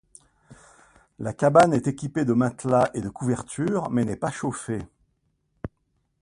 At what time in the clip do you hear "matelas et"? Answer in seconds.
2.33-3.01